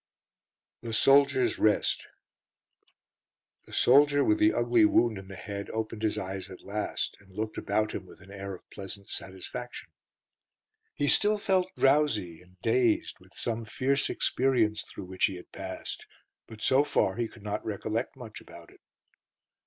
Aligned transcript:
The 0.81 0.93
Soldiers' 0.93 1.59
Rest 1.59 2.07
The 3.67 3.71
soldier 3.73 4.23
with 4.23 4.39
the 4.39 4.51
ugly 4.51 4.83
wound 4.83 5.19
in 5.19 5.27
the 5.27 5.35
head 5.35 5.69
opened 5.69 6.01
his 6.01 6.17
eyes 6.17 6.49
at 6.49 6.63
last, 6.63 7.15
and 7.19 7.31
looked 7.35 7.55
about 7.55 7.91
him 7.93 8.07
with 8.07 8.19
an 8.19 8.31
air 8.31 8.55
of 8.55 8.67
pleasant 8.71 9.11
satisfaction. 9.11 9.91
He 10.95 11.07
still 11.07 11.37
felt 11.37 11.71
drowsy 11.77 12.41
and 12.41 12.57
dazed 12.63 13.19
with 13.19 13.35
some 13.35 13.63
fierce 13.63 14.09
experience 14.09 14.81
through 14.89 15.05
which 15.05 15.25
he 15.25 15.35
had 15.35 15.51
passed, 15.51 16.07
but 16.47 16.63
so 16.63 16.83
far 16.83 17.17
he 17.17 17.27
could 17.27 17.43
not 17.43 17.63
recollect 17.63 18.15
much 18.15 18.41
about 18.41 18.71
it. 18.71 18.81